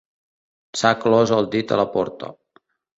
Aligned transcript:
S'ha 0.81 0.93
clos 1.05 1.37
el 1.39 1.53
dit 1.59 1.77
a 1.77 1.81
la 1.85 1.89
porta. 1.95 2.35